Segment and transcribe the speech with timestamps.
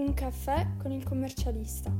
[0.00, 1.92] Un caffè con il commercialista.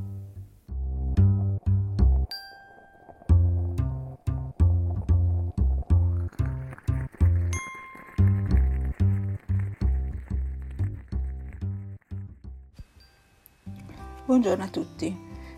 [14.25, 15.15] Buongiorno a tutti.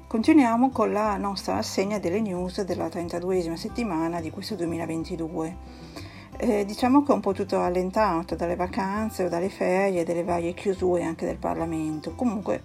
[0.08, 6.11] Continuiamo con la nostra assegna delle news della 32esima settimana di questo 2022.
[6.44, 10.54] Eh, diciamo che è un po' tutto allentato dalle vacanze o dalle ferie delle varie
[10.54, 12.16] chiusure anche del Parlamento.
[12.16, 12.64] Comunque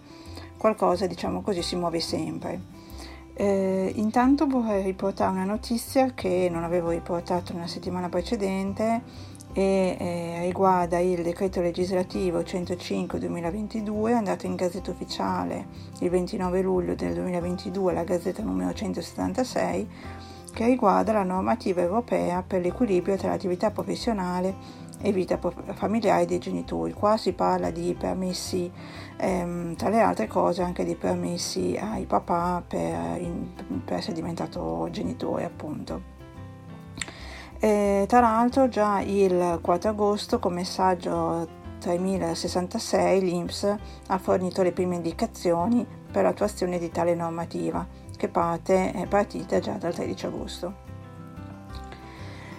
[0.57, 2.59] qualcosa, diciamo così, si muove sempre.
[3.35, 9.03] Eh, intanto vorrei riportare una notizia che non avevo riportato nella settimana precedente
[9.53, 15.67] e eh, riguarda il decreto legislativo 105-2022 andato in gazzetta ufficiale
[15.99, 19.87] il 29 luglio del 2022 la gazzetta numero 176
[20.57, 24.55] che riguarda la normativa europea per l'equilibrio tra l'attività professionale
[24.99, 25.37] e vita
[25.73, 26.93] familiare dei genitori.
[26.93, 28.71] Qua si parla di permessi,
[29.17, 33.51] ehm, tra le altre cose, anche di permessi ai papà per, in,
[33.85, 36.01] per essere diventato genitore, appunto.
[37.59, 41.47] E, tra l'altro già il 4 agosto con messaggio
[41.77, 43.75] 3066 l'INPS
[44.07, 49.73] ha fornito le prime indicazioni per l'attuazione di tale normativa che parte, è partita già
[49.73, 50.85] dal 13 agosto.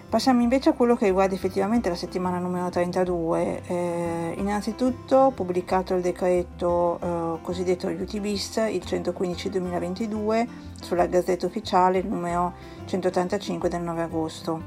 [0.08, 3.62] Passiamo invece a quello che riguarda effettivamente la settimana numero 32.
[3.66, 10.48] Eh, innanzitutto pubblicato il decreto eh, cosiddetto UTBIS, il 115-2022,
[10.80, 12.54] sulla Gazzetta Ufficiale numero
[12.86, 14.62] 185 del 9 agosto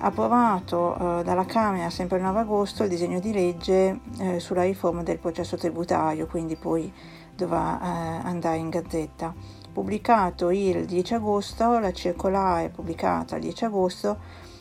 [0.00, 5.02] approvato eh, dalla Camera sempre il 9 agosto il disegno di legge eh, sulla riforma
[5.02, 6.92] del processo tributario, quindi poi
[7.34, 9.34] dovrà eh, andare in gazzetta.
[9.72, 14.18] Pubblicato il 10 agosto, la circolare pubblicata il 10 agosto,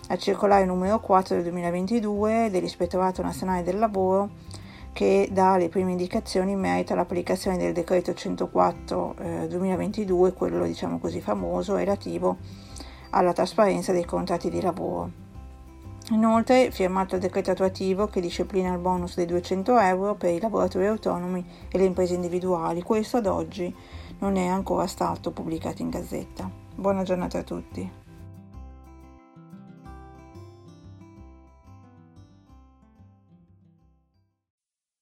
[0.08, 4.30] la circolare numero 4 del 2022 dell'Ispettorato Nazionale del Lavoro
[4.94, 10.98] che dà le prime indicazioni in merito all'applicazione del decreto 104 eh, 2022, quello diciamo
[10.98, 12.38] così famoso relativo
[13.12, 15.27] alla trasparenza dei contratti di lavoro.
[16.12, 20.86] Inoltre, firmato il decreto attuativo che disciplina il bonus dei 200 euro per i lavoratori
[20.86, 22.82] autonomi e le imprese individuali.
[22.82, 23.76] Questo ad oggi
[24.20, 26.50] non è ancora stato pubblicato in gazzetta.
[26.76, 28.07] Buona giornata a tutti.